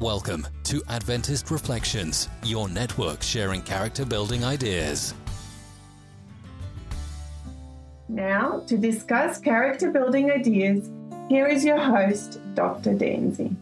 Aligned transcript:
Welcome 0.00 0.46
to 0.64 0.82
Adventist 0.88 1.50
Reflections, 1.50 2.30
your 2.42 2.70
network 2.70 3.22
sharing 3.22 3.60
character 3.60 4.06
building 4.06 4.42
ideas. 4.42 5.12
Now, 8.08 8.60
to 8.66 8.78
discuss 8.78 9.38
character 9.38 9.90
building 9.90 10.30
ideas, 10.30 10.88
here 11.28 11.46
is 11.46 11.66
your 11.66 11.76
host, 11.76 12.40
Dr. 12.54 12.94
Dancy. 12.94 13.54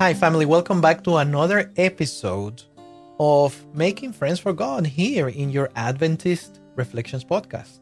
Hi, 0.00 0.14
family. 0.14 0.46
Welcome 0.46 0.80
back 0.80 1.04
to 1.04 1.18
another 1.18 1.72
episode 1.76 2.64
of 3.20 3.64
Making 3.72 4.12
Friends 4.12 4.40
for 4.40 4.52
God 4.52 4.84
here 4.84 5.28
in 5.28 5.50
your 5.50 5.70
Adventist 5.76 6.58
Reflections 6.74 7.24
podcast. 7.24 7.78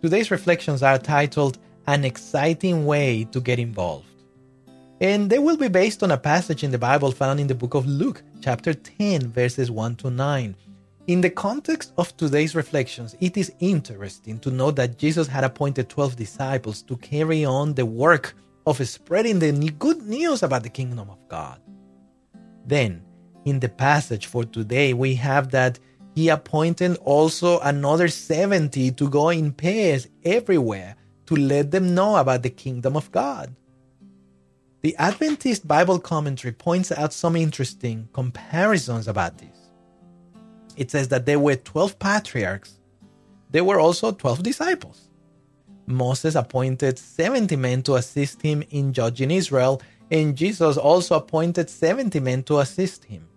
Today's 0.00 0.30
reflections 0.30 0.84
are 0.84 0.98
titled 0.98 1.58
An 1.86 2.04
Exciting 2.04 2.86
Way 2.86 3.24
to 3.32 3.40
Get 3.40 3.58
Involved. 3.58 4.06
And 5.00 5.28
they 5.28 5.40
will 5.40 5.56
be 5.56 5.66
based 5.66 6.04
on 6.04 6.12
a 6.12 6.16
passage 6.16 6.62
in 6.62 6.70
the 6.70 6.78
Bible 6.78 7.10
found 7.10 7.40
in 7.40 7.48
the 7.48 7.56
book 7.56 7.74
of 7.74 7.86
Luke, 7.86 8.22
chapter 8.40 8.72
10, 8.72 9.32
verses 9.32 9.68
1 9.68 9.96
to 9.96 10.10
9. 10.10 10.54
In 11.08 11.20
the 11.20 11.30
context 11.30 11.92
of 11.98 12.16
today's 12.16 12.54
reflections, 12.54 13.16
it 13.20 13.36
is 13.36 13.52
interesting 13.58 14.38
to 14.40 14.52
note 14.52 14.76
that 14.76 14.96
Jesus 14.96 15.26
had 15.26 15.42
appointed 15.42 15.88
12 15.88 16.14
disciples 16.14 16.82
to 16.82 16.96
carry 16.98 17.44
on 17.44 17.74
the 17.74 17.84
work 17.84 18.36
of 18.64 18.86
spreading 18.86 19.40
the 19.40 19.50
good 19.80 20.02
news 20.02 20.44
about 20.44 20.62
the 20.62 20.68
kingdom 20.68 21.10
of 21.10 21.18
God. 21.28 21.60
Then, 22.64 23.02
in 23.44 23.58
the 23.58 23.68
passage 23.68 24.26
for 24.26 24.44
today, 24.44 24.94
we 24.94 25.16
have 25.16 25.50
that 25.50 25.80
he 26.14 26.28
appointed 26.28 26.96
also 26.98 27.58
another 27.58 28.06
70 28.06 28.92
to 28.92 29.08
go 29.08 29.30
in 29.30 29.50
pairs 29.50 30.06
everywhere 30.24 30.94
to 31.26 31.36
let 31.36 31.70
them 31.70 31.94
know 31.94 32.16
about 32.16 32.42
the 32.42 32.50
kingdom 32.50 32.96
of 32.96 33.10
God. 33.12 33.54
The 34.82 34.96
Adventist 34.96 35.66
Bible 35.68 36.00
commentary 36.00 36.52
points 36.52 36.90
out 36.90 37.12
some 37.12 37.36
interesting 37.36 38.08
comparisons 38.12 39.06
about 39.06 39.38
this. 39.38 39.70
It 40.76 40.90
says 40.90 41.08
that 41.08 41.26
there 41.26 41.38
were 41.38 41.54
12 41.54 41.98
patriarchs, 41.98 42.78
there 43.50 43.64
were 43.64 43.78
also 43.78 44.10
12 44.10 44.42
disciples. 44.42 45.08
Moses 45.86 46.34
appointed 46.34 46.98
70 46.98 47.54
men 47.56 47.82
to 47.82 47.96
assist 47.96 48.42
him 48.42 48.64
in 48.70 48.92
judging 48.92 49.30
Israel, 49.30 49.82
and 50.10 50.36
Jesus 50.36 50.76
also 50.76 51.16
appointed 51.16 51.68
70 51.68 52.18
men 52.20 52.42
to 52.44 52.58
assist 52.58 53.04
him. 53.04 53.28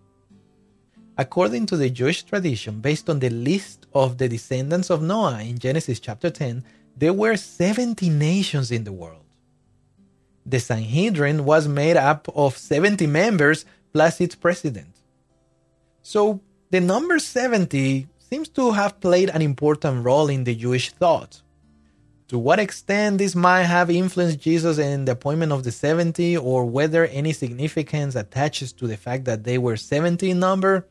According 1.18 1.66
to 1.68 1.78
the 1.78 1.90
Jewish 1.90 2.24
tradition, 2.24 2.82
based 2.82 3.10
on 3.10 3.20
the 3.20 3.30
list 3.30 3.86
of 3.94 4.18
the 4.18 4.28
descendants 4.28 4.90
of 4.90 5.02
Noah 5.02 5.42
in 5.42 5.58
Genesis 5.60 6.00
chapter 6.00 6.30
10, 6.30 6.64
there 6.96 7.14
were 7.14 7.36
70 7.36 8.10
nations 8.10 8.72
in 8.72 8.84
the 8.84 8.94
world. 8.94 9.26
The 10.46 10.60
Sanhedrin 10.60 11.44
was 11.46 11.68
made 11.68 11.98
up 11.98 12.28
of 12.36 12.58
70 12.58 13.08
members 13.08 13.66
plus 13.94 14.22
its 14.22 14.36
president. 14.36 14.96
So 16.02 16.42
the 16.70 16.80
number 16.80 17.20
70 17.20 18.08
seems 18.20 18.50
to 18.50 18.72
have 18.72 19.00
played 19.00 19.30
an 19.30 19.42
important 19.42 20.06
role 20.06 20.30
in 20.30 20.44
the 20.44 20.56
Jewish 20.56 20.92
thought. 20.92 21.42
To 22.30 22.40
what 22.40 22.60
extent 22.60 23.20
this 23.20 23.36
might 23.36 23.64
have 23.64 23.92
influenced 23.92 24.40
Jesus 24.40 24.80
and 24.80 25.08
the 25.08 25.12
appointment 25.12 25.52
of 25.52 25.64
the 25.64 25.72
70, 25.72 26.38
or 26.38 26.66
whether 26.66 27.06
any 27.06 27.34
significance 27.34 28.16
attaches 28.16 28.74
to 28.74 28.88
the 28.88 28.98
fact 28.98 29.26
that 29.26 29.44
they 29.44 29.58
were 29.58 29.78
70 29.78 30.32
in 30.32 30.40
number, 30.40 30.88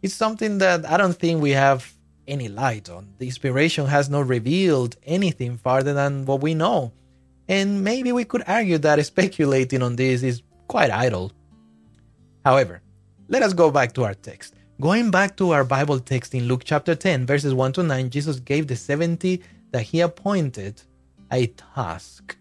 is 0.00 0.14
something 0.14 0.58
that 0.58 0.86
I 0.86 0.96
don't 0.96 1.16
think 1.16 1.42
we 1.42 1.50
have 1.50 1.92
any 2.30 2.48
light 2.48 2.88
on. 2.88 3.08
The 3.18 3.26
inspiration 3.26 3.86
has 3.86 4.08
not 4.08 4.28
revealed 4.28 4.96
anything 5.04 5.56
farther 5.56 5.92
than 5.92 6.24
what 6.24 6.40
we 6.40 6.54
know. 6.54 6.92
And 7.48 7.82
maybe 7.82 8.12
we 8.12 8.24
could 8.24 8.44
argue 8.46 8.78
that 8.78 9.04
speculating 9.04 9.82
on 9.82 9.96
this 9.96 10.22
is 10.22 10.42
quite 10.68 10.90
idle. 10.90 11.32
However, 12.44 12.80
let 13.28 13.42
us 13.42 13.52
go 13.52 13.70
back 13.70 13.92
to 13.94 14.04
our 14.04 14.14
text. 14.14 14.54
Going 14.80 15.10
back 15.10 15.36
to 15.36 15.50
our 15.50 15.64
Bible 15.64 15.98
text 16.00 16.34
in 16.34 16.46
Luke 16.46 16.62
chapter 16.64 16.94
10, 16.94 17.26
verses 17.26 17.52
1 17.52 17.72
to 17.74 17.82
9, 17.82 18.08
Jesus 18.10 18.40
gave 18.40 18.66
the 18.66 18.76
70 18.76 19.42
that 19.72 19.82
he 19.82 20.00
appointed 20.00 20.80
a 21.30 21.48
task. 21.74 22.36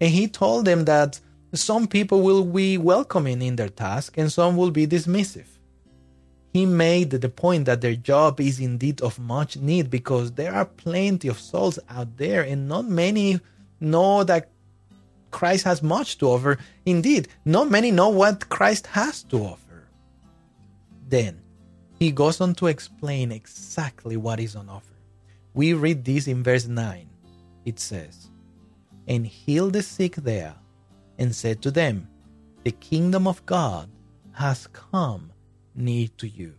And 0.00 0.10
he 0.10 0.28
told 0.28 0.64
them 0.64 0.84
that 0.86 1.20
some 1.52 1.86
people 1.86 2.22
will 2.22 2.44
be 2.44 2.78
welcoming 2.78 3.42
in 3.42 3.56
their 3.56 3.68
task 3.68 4.16
and 4.16 4.32
some 4.32 4.56
will 4.56 4.70
be 4.70 4.86
dismissive. 4.86 5.46
He 6.52 6.66
made 6.66 7.10
the 7.10 7.28
point 7.30 7.64
that 7.64 7.80
their 7.80 7.96
job 7.96 8.38
is 8.38 8.60
indeed 8.60 9.00
of 9.00 9.18
much 9.18 9.56
need 9.56 9.88
because 9.88 10.32
there 10.32 10.54
are 10.54 10.66
plenty 10.66 11.28
of 11.28 11.40
souls 11.40 11.78
out 11.88 12.18
there 12.18 12.42
and 12.42 12.68
not 12.68 12.84
many 12.84 13.40
know 13.80 14.22
that 14.24 14.50
Christ 15.30 15.64
has 15.64 15.82
much 15.82 16.18
to 16.18 16.26
offer. 16.26 16.58
Indeed, 16.84 17.28
not 17.46 17.70
many 17.70 17.90
know 17.90 18.10
what 18.10 18.50
Christ 18.50 18.86
has 18.88 19.22
to 19.24 19.38
offer. 19.38 19.88
Then 21.08 21.40
he 21.98 22.12
goes 22.12 22.38
on 22.42 22.54
to 22.56 22.66
explain 22.66 23.32
exactly 23.32 24.18
what 24.18 24.38
is 24.38 24.54
on 24.54 24.68
offer. 24.68 24.86
We 25.54 25.72
read 25.72 26.04
this 26.04 26.26
in 26.26 26.42
verse 26.42 26.66
9. 26.66 27.08
It 27.64 27.80
says, 27.80 28.28
And 29.08 29.26
healed 29.26 29.72
the 29.72 29.82
sick 29.82 30.16
there, 30.16 30.54
and 31.18 31.34
said 31.34 31.62
to 31.62 31.70
them, 31.70 32.08
The 32.64 32.72
kingdom 32.72 33.26
of 33.26 33.44
God 33.46 33.88
has 34.32 34.66
come 34.66 35.31
near 35.74 36.08
to 36.18 36.28
you. 36.28 36.54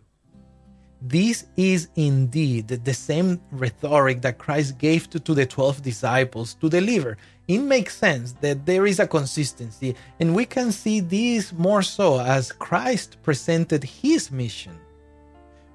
This 1.06 1.44
is 1.56 1.88
indeed 1.96 2.68
the 2.68 2.94
same 2.94 3.38
rhetoric 3.50 4.22
that 4.22 4.38
Christ 4.38 4.78
gave 4.78 5.10
to, 5.10 5.20
to 5.20 5.34
the 5.34 5.44
12 5.44 5.82
disciples 5.82 6.54
to 6.54 6.70
deliver. 6.70 7.18
It 7.46 7.58
makes 7.58 7.94
sense 7.94 8.32
that 8.40 8.64
there 8.64 8.86
is 8.86 9.00
a 9.00 9.06
consistency, 9.06 9.96
and 10.18 10.34
we 10.34 10.46
can 10.46 10.72
see 10.72 11.00
this 11.00 11.52
more 11.52 11.82
so 11.82 12.20
as 12.20 12.52
Christ 12.52 13.18
presented 13.22 13.84
his 13.84 14.30
mission. 14.30 14.78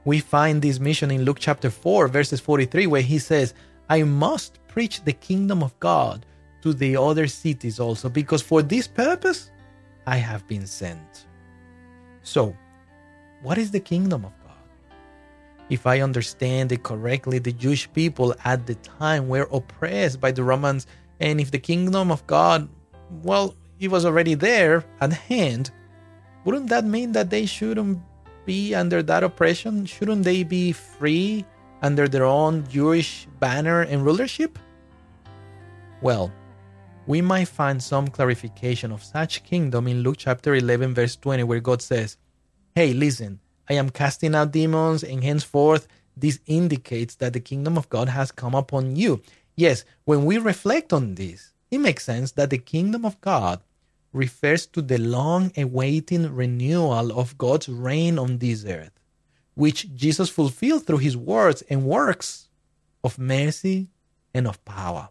We 0.03 0.19
find 0.19 0.61
this 0.61 0.79
mission 0.79 1.11
in 1.11 1.25
Luke 1.25 1.37
chapter 1.39 1.69
4, 1.69 2.07
verses 2.07 2.39
43, 2.39 2.87
where 2.87 3.01
he 3.03 3.19
says, 3.19 3.53
I 3.87 4.01
must 4.01 4.57
preach 4.67 5.03
the 5.03 5.13
kingdom 5.13 5.61
of 5.61 5.79
God 5.79 6.25
to 6.63 6.73
the 6.73 6.97
other 6.97 7.27
cities 7.27 7.79
also, 7.79 8.09
because 8.09 8.41
for 8.41 8.63
this 8.63 8.87
purpose 8.87 9.51
I 10.07 10.15
have 10.15 10.47
been 10.47 10.65
sent. 10.65 11.27
So, 12.23 12.55
what 13.41 13.57
is 13.57 13.71
the 13.71 13.79
kingdom 13.79 14.25
of 14.25 14.33
God? 14.43 14.55
If 15.69 15.85
I 15.85 16.01
understand 16.01 16.71
it 16.71 16.83
correctly, 16.83 17.39
the 17.39 17.51
Jewish 17.51 17.91
people 17.93 18.35
at 18.43 18.65
the 18.65 18.75
time 18.75 19.27
were 19.27 19.47
oppressed 19.51 20.19
by 20.19 20.31
the 20.31 20.43
Romans, 20.43 20.87
and 21.19 21.39
if 21.39 21.51
the 21.51 21.59
kingdom 21.59 22.11
of 22.11 22.25
God, 22.27 22.67
well, 23.23 23.55
it 23.79 23.89
was 23.89 24.05
already 24.05 24.33
there 24.33 24.83
at 24.99 25.13
hand, 25.13 25.71
wouldn't 26.43 26.69
that 26.69 26.85
mean 26.85 27.11
that 27.13 27.29
they 27.29 27.45
shouldn't 27.45 27.99
be 28.45 28.73
under 28.73 29.03
that 29.03 29.23
oppression? 29.23 29.85
Shouldn't 29.85 30.23
they 30.23 30.43
be 30.43 30.71
free 30.71 31.45
under 31.81 32.07
their 32.07 32.25
own 32.25 32.67
Jewish 32.67 33.27
banner 33.39 33.81
and 33.81 34.03
rulership? 34.03 34.57
Well, 36.01 36.31
we 37.07 37.21
might 37.21 37.47
find 37.47 37.81
some 37.81 38.07
clarification 38.07 38.91
of 38.91 39.03
such 39.03 39.43
kingdom 39.43 39.87
in 39.87 40.01
Luke 40.01 40.17
chapter 40.17 40.55
11, 40.55 40.93
verse 40.93 41.15
20, 41.15 41.43
where 41.43 41.59
God 41.59 41.81
says, 41.81 42.17
Hey, 42.75 42.93
listen, 42.93 43.39
I 43.69 43.73
am 43.73 43.89
casting 43.89 44.35
out 44.35 44.51
demons, 44.51 45.03
and 45.03 45.23
henceforth 45.23 45.87
this 46.15 46.39
indicates 46.45 47.15
that 47.15 47.33
the 47.33 47.39
kingdom 47.39 47.77
of 47.77 47.89
God 47.89 48.09
has 48.09 48.31
come 48.31 48.55
upon 48.55 48.95
you. 48.95 49.21
Yes, 49.55 49.85
when 50.05 50.25
we 50.25 50.37
reflect 50.37 50.93
on 50.93 51.15
this, 51.15 51.53
it 51.71 51.79
makes 51.79 52.05
sense 52.05 52.31
that 52.33 52.49
the 52.49 52.57
kingdom 52.57 53.05
of 53.05 53.19
God 53.21 53.61
refers 54.13 54.65
to 54.67 54.81
the 54.81 54.97
long 54.97 55.51
awaiting 55.57 56.33
renewal 56.33 57.17
of 57.17 57.37
God's 57.37 57.69
reign 57.69 58.17
on 58.17 58.37
this 58.37 58.65
earth, 58.65 58.97
which 59.55 59.93
Jesus 59.95 60.29
fulfilled 60.29 60.85
through 60.85 60.97
his 60.97 61.17
words 61.17 61.61
and 61.69 61.85
works 61.85 62.49
of 63.03 63.19
mercy 63.19 63.87
and 64.33 64.47
of 64.47 64.63
power. 64.65 65.09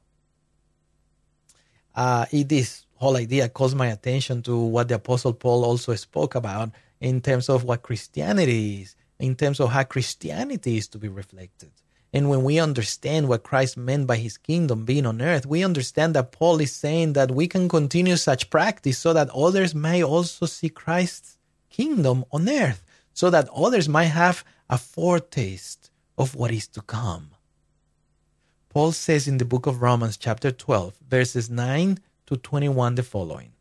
Uh, 1.94 2.26
this 2.32 2.86
whole 2.94 3.16
idea 3.16 3.48
calls 3.48 3.74
my 3.74 3.88
attention 3.88 4.42
to 4.42 4.56
what 4.56 4.88
the 4.88 4.94
Apostle 4.96 5.32
Paul 5.32 5.64
also 5.64 5.94
spoke 5.94 6.34
about 6.34 6.70
in 7.00 7.20
terms 7.20 7.48
of 7.48 7.64
what 7.64 7.82
Christianity 7.82 8.82
is, 8.82 8.96
in 9.18 9.34
terms 9.34 9.60
of 9.60 9.70
how 9.70 9.84
Christianity 9.84 10.76
is 10.76 10.88
to 10.88 10.98
be 10.98 11.08
reflected. 11.08 11.70
And 12.12 12.30
when 12.30 12.42
we 12.42 12.58
understand 12.58 13.28
what 13.28 13.42
Christ 13.42 13.76
meant 13.76 14.06
by 14.06 14.16
his 14.16 14.38
kingdom 14.38 14.84
being 14.84 15.04
on 15.04 15.20
earth, 15.20 15.44
we 15.44 15.62
understand 15.62 16.14
that 16.14 16.32
Paul 16.32 16.60
is 16.60 16.72
saying 16.72 17.12
that 17.12 17.30
we 17.30 17.46
can 17.46 17.68
continue 17.68 18.16
such 18.16 18.48
practice 18.48 18.98
so 18.98 19.12
that 19.12 19.28
others 19.30 19.74
may 19.74 20.02
also 20.02 20.46
see 20.46 20.70
Christ's 20.70 21.36
kingdom 21.68 22.24
on 22.32 22.48
earth, 22.48 22.82
so 23.12 23.28
that 23.30 23.48
others 23.54 23.88
might 23.88 24.04
have 24.04 24.42
a 24.70 24.78
foretaste 24.78 25.90
of 26.16 26.34
what 26.34 26.50
is 26.50 26.66
to 26.68 26.80
come. 26.80 27.30
Paul 28.70 28.92
says 28.92 29.28
in 29.28 29.38
the 29.38 29.44
book 29.44 29.66
of 29.66 29.82
Romans, 29.82 30.16
chapter 30.16 30.50
12, 30.50 30.94
verses 31.08 31.50
9 31.50 31.98
to 32.26 32.36
21, 32.36 32.94
the 32.94 33.02
following 33.02 33.52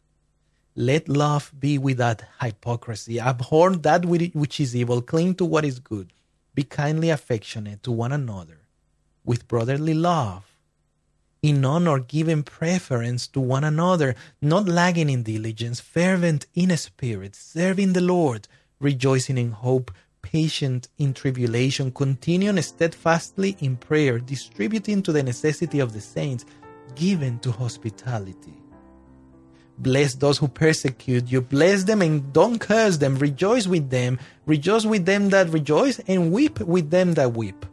let 0.80 1.10
love 1.10 1.52
be 1.60 1.80
without 1.80 2.22
hypocrisy. 2.40 3.20
Abhor 3.20 3.76
that 3.78 4.06
which 4.06 4.60
is 4.60 4.76
evil. 4.76 5.02
Cling 5.02 5.34
to 5.36 5.46
what 5.46 5.66
is 5.66 5.80
good. 5.80 6.14
Be 6.54 6.64
kindly 6.64 7.10
affectionate 7.10 7.82
to 7.84 7.92
one 7.92 8.12
another 8.12 8.60
with 9.26 9.48
brotherly 9.48 9.96
love. 9.96 10.44
in 11.42 11.64
honor, 11.64 12.00
giving 12.00 12.44
preference 12.44 13.28
to 13.28 13.40
one 13.40 13.64
another, 13.64 14.16
not 14.42 14.68
lagging 14.68 15.10
in 15.10 15.24
diligence, 15.24 15.80
fervent 15.80 16.46
in 16.56 16.76
spirit, 16.78 17.36
serving 17.36 17.94
the 17.94 18.02
Lord, 18.02 18.48
rejoicing 18.80 19.38
in 19.38 19.52
hope, 19.52 19.92
patient 20.22 20.90
in 20.98 21.14
tribulation, 21.14 21.92
continuing 21.92 22.62
steadfastly 22.62 23.56
in 23.62 23.78
prayer, 23.78 24.20
distributing 24.20 25.02
to 25.04 25.12
the 25.12 25.24
necessity 25.24 25.80
of 25.80 25.94
the 25.94 26.02
saints, 26.02 26.46
given 26.96 27.40
to 27.40 27.52
hospitality. 27.52 28.54
Bless 29.80 30.16
those 30.16 30.40
who 30.40 30.48
persecute 30.48 31.32
you. 31.32 31.42
Bless 31.42 31.84
them 31.84 32.02
and 32.02 32.34
don't 32.34 32.60
curse 32.60 32.98
them. 32.98 33.16
Rejoice 33.18 33.68
with 33.68 33.90
them. 33.90 34.20
Rejoice 34.46 34.86
with 34.86 35.06
them 35.06 35.30
that 35.30 35.50
rejoice 35.50 36.00
and 36.08 36.32
weep 36.32 36.60
with 36.60 36.90
them 36.90 37.14
that 37.14 37.34
weep. 37.34 37.66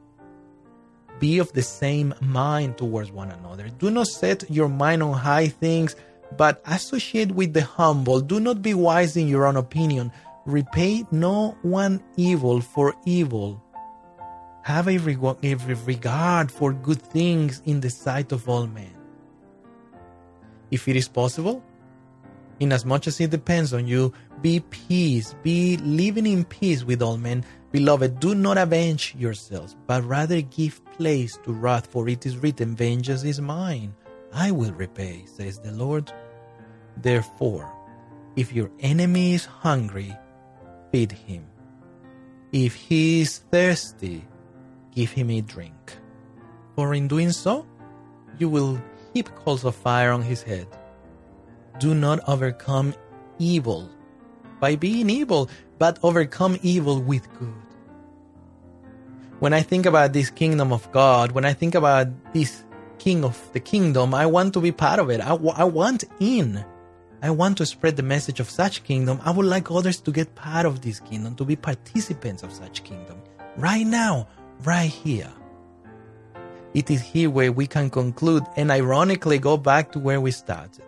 Be 1.19 1.39
of 1.39 1.53
the 1.53 1.63
same 1.63 2.15
mind 2.21 2.77
towards 2.77 3.11
one 3.11 3.31
another. 3.31 3.69
Do 3.79 3.91
not 3.91 4.09
set 4.09 4.51
your 4.51 4.69
mind 4.69 5.03
on 5.03 5.15
high 5.15 5.49
things, 5.49 5.97
but 6.37 6.61
associate 6.67 7.33
with 7.33 7.55
the 7.55 7.63
humble. 7.63 8.21
Do 8.21 8.39
not 8.41 8.61
be 8.61 8.75
wise 8.75 9.17
in 9.17 9.29
your 9.29 9.47
own 9.47 9.57
opinion. 9.57 10.13
Repay 10.45 11.07
no 11.11 11.57
one 11.63 12.03
evil 12.17 12.61
for 12.61 12.95
evil. 13.07 13.63
Have 14.63 14.89
a, 14.89 14.99
regard 14.99 16.51
for 16.51 16.73
good 16.73 17.01
things 17.01 17.63
in 17.65 17.81
the 17.81 17.91
sight 17.91 18.33
of 18.33 18.49
all 18.49 18.67
men. 18.67 18.95
If 20.71 20.89
it 20.89 20.97
is 20.97 21.09
possible, 21.09 21.63
inasmuch 22.61 23.07
as 23.07 23.21
it 23.21 23.31
depends 23.31 23.73
on 23.73 23.87
you, 23.87 24.13
be 24.41 24.61
peace, 24.61 25.35
be 25.43 25.77
living 25.79 26.27
in 26.27 26.45
peace 26.45 26.85
with 26.85 27.03
all 27.03 27.17
men. 27.17 27.45
Beloved, 27.73 28.21
do 28.21 28.35
not 28.35 28.59
avenge 28.59 29.15
yourselves, 29.19 29.77
but 29.87 30.05
rather 30.05 30.41
give 30.41 30.85
place 30.93 31.39
to 31.45 31.53
wrath, 31.53 31.87
for 31.87 32.09
it 32.09 32.25
is 32.27 32.37
written, 32.37 32.77
Vengeance 32.77 33.25
is 33.25 33.41
mine, 33.41 33.95
I 34.33 34.51
will 34.51 34.73
repay, 34.73 35.25
says 35.27 35.59
the 35.59 35.73
Lord. 35.73 36.13
Therefore, 36.99 37.73
if 38.37 38.53
your 38.53 38.71
enemy 38.81 39.35
is 39.35 39.45
hungry, 39.45 40.17
feed 40.93 41.13
him. 41.13 41.47
If 42.53 42.75
he 42.75 43.21
is 43.21 43.39
thirsty, 43.51 44.25
give 44.95 45.11
him 45.11 45.31
a 45.31 45.41
drink. 45.41 45.97
For 46.77 46.95
in 46.95 47.09
doing 47.09 47.33
so, 47.33 47.67
you 48.39 48.49
will 48.49 48.81
heap 49.13 49.35
coals 49.35 49.65
of 49.65 49.75
fire 49.75 50.13
on 50.13 50.23
his 50.23 50.43
head 50.43 50.67
do 51.79 51.95
not 51.95 52.21
overcome 52.29 52.95
evil 53.39 53.91
by 54.61 54.77
being 54.77 55.11
evil, 55.11 55.49
but 55.79 55.99
overcome 56.03 56.59
evil 56.63 57.01
with 57.01 57.29
good. 57.39 57.55
When 59.41 59.53
I 59.53 59.63
think 59.63 59.85
about 59.85 60.13
this 60.13 60.31
kingdom 60.31 60.73
of 60.73 60.91
God, 60.93 61.33
when 61.33 61.45
I 61.45 61.53
think 61.53 61.75
about 61.75 62.09
this 62.33 62.65
king 62.99 63.25
of 63.25 63.53
the 63.53 63.61
kingdom, 63.61 64.15
I 64.15 64.27
want 64.27 64.55
to 64.55 64.61
be 64.61 64.73
part 64.73 64.99
of 64.99 65.11
it. 65.11 65.21
I, 65.21 65.31
w- 65.31 65.53
I 65.55 65.65
want 65.65 66.05
in. 66.21 66.65
I 67.21 67.31
want 67.31 67.59
to 67.59 67.67
spread 67.67 67.97
the 67.97 68.03
message 68.03 68.39
of 68.41 68.49
such 68.49 68.85
kingdom. 68.85 69.21
I 69.25 69.31
would 69.31 69.47
like 69.47 69.71
others 69.71 70.01
to 70.03 70.13
get 70.13 70.35
part 70.35 70.67
of 70.67 70.83
this 70.83 71.01
kingdom, 71.01 71.35
to 71.37 71.45
be 71.45 71.57
participants 71.57 72.43
of 72.43 72.53
such 72.53 72.85
kingdom. 72.85 73.19
Right 73.57 73.87
now, 73.87 74.29
right 74.63 74.91
here. 74.91 75.31
It 76.75 76.91
is 76.91 77.03
here 77.03 77.31
where 77.31 77.53
we 77.53 77.67
can 77.67 77.91
conclude 77.91 78.45
and 78.57 78.71
ironically 78.71 79.39
go 79.39 79.57
back 79.57 79.93
to 79.93 79.99
where 79.99 80.21
we 80.21 80.31
started. 80.31 80.87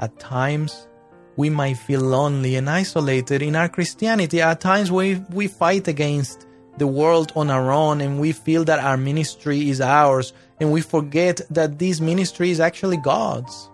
At 0.00 0.18
times, 0.18 0.88
we 1.36 1.50
might 1.50 1.76
feel 1.76 2.00
lonely 2.00 2.56
and 2.56 2.68
isolated 2.68 3.42
in 3.42 3.54
our 3.54 3.68
Christianity. 3.68 4.40
At 4.40 4.60
times, 4.60 4.90
we, 4.90 5.16
we 5.30 5.46
fight 5.46 5.88
against 5.88 6.46
the 6.78 6.86
world 6.86 7.32
on 7.36 7.50
our 7.50 7.70
own 7.70 8.00
and 8.00 8.18
we 8.18 8.32
feel 8.32 8.64
that 8.64 8.78
our 8.78 8.96
ministry 8.96 9.68
is 9.68 9.80
ours 9.80 10.32
and 10.58 10.72
we 10.72 10.80
forget 10.80 11.42
that 11.50 11.78
this 11.78 12.00
ministry 12.00 12.50
is 12.50 12.60
actually 12.60 12.96
God's. 12.96 13.68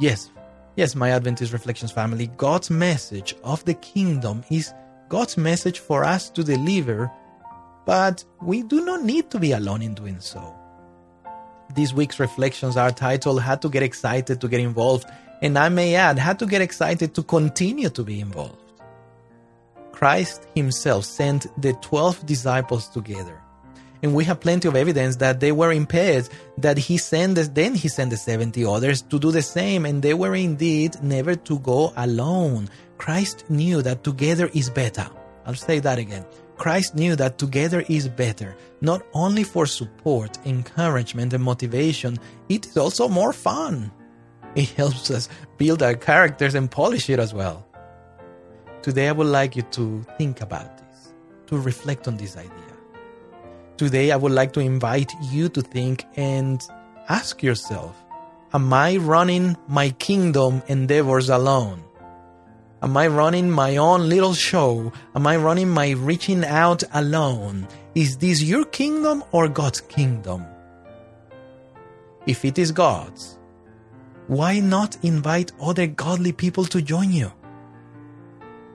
Yes, 0.00 0.30
yes, 0.76 0.94
my 0.94 1.10
Adventist 1.10 1.52
Reflections 1.52 1.92
family, 1.92 2.28
God's 2.38 2.70
message 2.70 3.34
of 3.44 3.64
the 3.66 3.74
kingdom 3.74 4.42
is 4.50 4.72
God's 5.10 5.36
message 5.36 5.80
for 5.80 6.04
us 6.04 6.30
to 6.30 6.42
deliver, 6.42 7.10
but 7.84 8.24
we 8.40 8.62
do 8.62 8.84
not 8.84 9.02
need 9.02 9.30
to 9.30 9.38
be 9.38 9.52
alone 9.52 9.82
in 9.82 9.94
doing 9.94 10.20
so. 10.20 10.54
This 11.74 11.92
week's 11.92 12.20
reflections 12.20 12.76
are 12.76 12.90
titled 12.90 13.42
How 13.42 13.56
to 13.56 13.68
Get 13.68 13.82
Excited 13.82 14.40
to 14.40 14.48
Get 14.48 14.60
Involved 14.60 15.06
and 15.42 15.58
I 15.58 15.68
may 15.68 15.94
add, 15.94 16.18
had 16.18 16.38
to 16.38 16.46
get 16.46 16.62
excited 16.62 17.14
to 17.14 17.22
continue 17.22 17.90
to 17.90 18.02
be 18.02 18.20
involved. 18.20 18.58
Christ 19.92 20.46
himself 20.54 21.04
sent 21.04 21.46
the 21.60 21.72
12 21.74 22.26
disciples 22.26 22.88
together. 22.88 23.40
And 24.02 24.14
we 24.14 24.24
have 24.24 24.40
plenty 24.40 24.68
of 24.68 24.76
evidence 24.76 25.16
that 25.16 25.40
they 25.40 25.50
were 25.50 25.72
in 25.72 25.86
pairs, 25.86 26.28
that 26.58 26.76
he 26.76 26.98
sent 26.98 27.36
then 27.54 27.74
he 27.74 27.88
sent 27.88 28.10
the 28.10 28.16
70 28.16 28.64
others 28.66 29.00
to 29.02 29.18
do 29.18 29.30
the 29.30 29.40
same, 29.40 29.86
and 29.86 30.02
they 30.02 30.12
were 30.12 30.34
indeed 30.34 31.02
never 31.02 31.34
to 31.34 31.58
go 31.60 31.92
alone. 31.96 32.68
Christ 32.98 33.48
knew 33.48 33.80
that 33.82 34.04
together 34.04 34.50
is 34.52 34.68
better. 34.68 35.08
I'll 35.46 35.54
say 35.54 35.78
that 35.78 35.98
again. 35.98 36.26
Christ 36.56 36.94
knew 36.94 37.16
that 37.16 37.38
together 37.38 37.84
is 37.88 38.08
better, 38.08 38.56
not 38.80 39.02
only 39.12 39.42
for 39.42 39.66
support, 39.66 40.38
encouragement, 40.44 41.32
and 41.32 41.42
motivation, 41.42 42.18
it 42.48 42.66
is 42.66 42.76
also 42.76 43.08
more 43.08 43.32
fun. 43.32 43.90
It 44.56 44.70
helps 44.70 45.10
us 45.10 45.28
build 45.58 45.82
our 45.82 45.94
characters 45.94 46.54
and 46.54 46.70
polish 46.70 47.10
it 47.10 47.18
as 47.18 47.34
well. 47.34 47.66
Today, 48.82 49.08
I 49.08 49.12
would 49.12 49.26
like 49.26 49.56
you 49.56 49.62
to 49.62 50.04
think 50.16 50.40
about 50.40 50.78
this, 50.78 51.12
to 51.46 51.58
reflect 51.58 52.06
on 52.06 52.16
this 52.16 52.36
idea. 52.36 52.52
Today, 53.76 54.12
I 54.12 54.16
would 54.16 54.30
like 54.30 54.52
to 54.52 54.60
invite 54.60 55.12
you 55.32 55.48
to 55.48 55.60
think 55.60 56.04
and 56.16 56.62
ask 57.08 57.42
yourself 57.42 57.96
Am 58.52 58.72
I 58.72 58.98
running 58.98 59.56
my 59.66 59.90
kingdom 59.90 60.62
endeavors 60.68 61.28
alone? 61.28 61.82
Am 62.80 62.96
I 62.96 63.08
running 63.08 63.50
my 63.50 63.78
own 63.78 64.08
little 64.08 64.34
show? 64.34 64.92
Am 65.16 65.26
I 65.26 65.36
running 65.36 65.70
my 65.70 65.90
reaching 65.90 66.44
out 66.44 66.84
alone? 66.92 67.66
Is 67.96 68.18
this 68.18 68.42
your 68.42 68.64
kingdom 68.66 69.24
or 69.32 69.48
God's 69.48 69.80
kingdom? 69.80 70.44
If 72.26 72.44
it 72.44 72.58
is 72.58 72.70
God's, 72.70 73.38
why 74.26 74.58
not 74.58 74.96
invite 75.02 75.52
other 75.60 75.86
godly 75.86 76.32
people 76.32 76.64
to 76.66 76.80
join 76.80 77.12
you? 77.12 77.32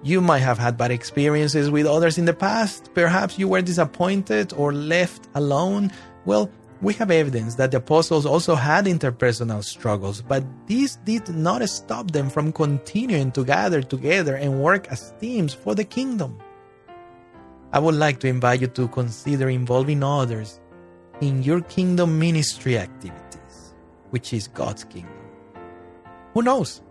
You 0.04 0.22
might 0.22 0.40
have 0.40 0.58
had 0.58 0.78
bad 0.78 0.92
experiences 0.92 1.70
with 1.70 1.86
others 1.86 2.18
in 2.18 2.26
the 2.26 2.34
past. 2.34 2.94
Perhaps 2.94 3.38
you 3.38 3.48
were 3.48 3.62
disappointed 3.62 4.54
or 4.54 4.72
left 4.72 5.28
alone. 5.36 5.92
Well, 6.26 6.50
we 6.82 6.94
have 6.94 7.12
evidence 7.12 7.56
that 7.56 7.72
the 7.72 7.78
apostles 7.78 8.26
also 8.26 8.56
had 8.56 8.86
interpersonal 8.86 9.64
struggles, 9.64 10.22
but 10.22 10.44
this 10.68 10.96
did 10.98 11.28
not 11.30 11.68
stop 11.68 12.12
them 12.12 12.30
from 12.30 12.54
continuing 12.54 13.32
to 13.34 13.44
gather 13.44 13.82
together 13.82 14.36
and 14.36 14.62
work 14.62 14.88
as 14.88 15.14
teams 15.20 15.54
for 15.54 15.76
the 15.76 15.84
kingdom. 15.84 16.38
I 17.74 17.80
would 17.80 17.96
like 17.96 18.20
to 18.22 18.28
invite 18.28 18.62
you 18.62 18.68
to 18.68 18.88
consider 18.88 19.50
involving 19.50 20.04
others 20.04 20.62
in 21.20 21.44
your 21.44 21.62
kingdom 21.62 22.18
ministry 22.18 22.78
activities, 22.78 23.74
which 24.12 24.32
is 24.32 24.48
God's 24.48 24.86
kingdom. 24.86 25.29
Who 26.34 26.42
knows? 26.42 26.82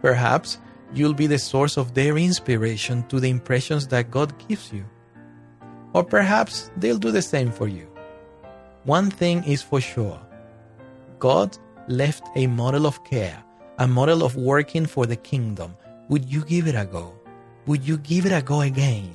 Perhaps 0.00 0.58
you'll 0.92 1.14
be 1.14 1.26
the 1.26 1.38
source 1.38 1.76
of 1.76 1.94
their 1.94 2.16
inspiration 2.16 3.04
to 3.08 3.20
the 3.20 3.30
impressions 3.30 3.86
that 3.88 4.10
God 4.10 4.32
gives 4.48 4.72
you. 4.72 4.84
Or 5.92 6.04
perhaps 6.04 6.70
they'll 6.76 6.98
do 6.98 7.10
the 7.10 7.22
same 7.22 7.52
for 7.52 7.68
you. 7.68 7.88
One 8.84 9.10
thing 9.10 9.44
is 9.44 9.62
for 9.62 9.80
sure 9.80 10.18
God 11.18 11.56
left 11.88 12.26
a 12.34 12.46
model 12.46 12.86
of 12.86 13.04
care, 13.04 13.42
a 13.78 13.86
model 13.86 14.24
of 14.24 14.36
working 14.36 14.86
for 14.86 15.06
the 15.06 15.16
kingdom. 15.16 15.76
Would 16.08 16.30
you 16.30 16.44
give 16.44 16.66
it 16.66 16.74
a 16.74 16.84
go? 16.84 17.14
Would 17.66 17.86
you 17.86 17.98
give 17.98 18.26
it 18.26 18.32
a 18.32 18.42
go 18.42 18.62
again? 18.62 19.14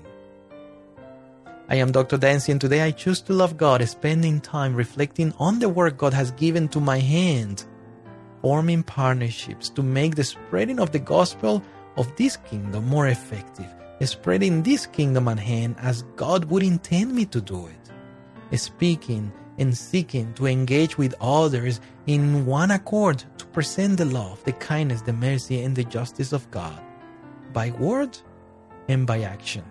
I 1.70 1.76
am 1.76 1.92
Dr. 1.92 2.18
Dancy, 2.18 2.54
and 2.54 2.62
today 2.62 2.82
I 2.82 2.92
choose 2.92 3.20
to 3.24 3.34
love 3.34 3.58
God, 3.58 3.86
spending 3.90 4.40
time 4.40 4.74
reflecting 4.74 5.34
on 5.38 5.60
the 5.60 5.68
work 5.68 5.98
God 5.98 6.14
has 6.14 6.32
given 6.32 6.70
to 6.70 6.80
my 6.80 7.00
hand 7.00 7.66
forming 8.42 8.84
partnerships 8.84 9.70
to 9.70 9.84
make 9.84 10.16
the 10.16 10.24
spreading 10.24 10.80
of 10.80 10.92
the 10.92 11.00
gospel 11.00 11.64
of 11.98 12.16
this 12.16 12.38
kingdom 12.38 12.88
more 12.88 13.08
effective, 13.08 13.74
spreading 14.02 14.64
this 14.64 14.86
kingdom 14.86 15.28
at 15.28 15.40
hand 15.40 15.76
as 15.80 16.04
God 16.16 16.46
would 16.46 16.64
intend 16.64 17.14
me 17.14 17.26
to 17.26 17.42
do 17.42 17.68
it, 17.68 18.58
speaking 18.60 19.32
and 19.58 19.76
seeking 19.76 20.34
to 20.36 20.46
engage 20.46 20.98
with 20.98 21.16
others 21.20 21.82
in 22.06 22.46
one 22.46 22.72
accord 22.72 23.24
to 23.38 23.46
present 23.48 23.98
the 23.98 24.06
love, 24.06 24.44
the 24.44 24.52
kindness, 24.54 25.02
the 25.02 25.14
mercy, 25.14 25.64
and 25.64 25.76
the 25.76 25.84
justice 25.84 26.32
of 26.32 26.50
God 26.52 26.80
by 27.54 27.72
word 27.72 28.18
and 28.88 29.08
by 29.08 29.22
action, 29.22 29.64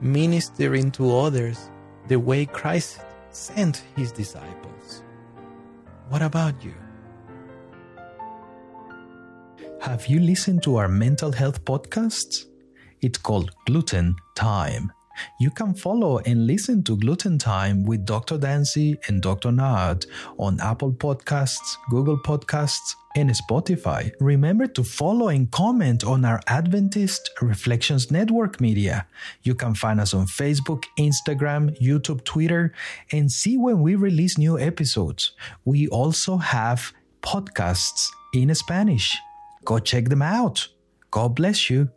ministering 0.00 0.90
to 0.92 1.16
others 1.16 1.70
the 2.08 2.16
way 2.16 2.44
Christ 2.44 3.00
sent 3.30 3.82
his 3.96 4.12
disciples. 4.12 5.02
What 6.08 6.22
about 6.22 6.62
you? 6.62 6.74
Have 9.86 10.08
you 10.08 10.18
listened 10.18 10.64
to 10.64 10.74
our 10.78 10.88
mental 10.88 11.30
health 11.30 11.64
podcasts? 11.64 12.46
It's 13.02 13.18
called 13.18 13.52
Gluten 13.66 14.16
Time. 14.34 14.90
You 15.38 15.52
can 15.52 15.74
follow 15.74 16.18
and 16.26 16.44
listen 16.44 16.82
to 16.82 16.96
Gluten 16.96 17.38
Time 17.38 17.84
with 17.84 18.04
Dr. 18.04 18.36
Dancy 18.36 18.98
and 19.06 19.22
Dr. 19.22 19.52
Nard 19.52 20.04
on 20.38 20.58
Apple 20.58 20.92
Podcasts, 20.92 21.76
Google 21.88 22.18
Podcasts, 22.18 22.96
and 23.14 23.30
Spotify. 23.30 24.10
Remember 24.18 24.66
to 24.66 24.82
follow 24.82 25.28
and 25.28 25.48
comment 25.52 26.02
on 26.02 26.24
our 26.24 26.40
Adventist 26.48 27.30
Reflections 27.40 28.10
Network 28.10 28.60
media. 28.60 29.06
You 29.44 29.54
can 29.54 29.76
find 29.76 30.00
us 30.00 30.14
on 30.14 30.26
Facebook, 30.26 30.82
Instagram, 30.98 31.80
YouTube, 31.80 32.24
Twitter, 32.24 32.74
and 33.12 33.30
see 33.30 33.56
when 33.56 33.82
we 33.82 33.94
release 33.94 34.36
new 34.36 34.58
episodes. 34.58 35.30
We 35.64 35.86
also 35.86 36.38
have 36.38 36.92
podcasts 37.22 38.08
in 38.34 38.52
Spanish. 38.52 39.16
Go 39.66 39.78
check 39.80 40.08
them 40.08 40.22
out. 40.22 40.68
God 41.10 41.34
bless 41.34 41.68
you. 41.68 41.90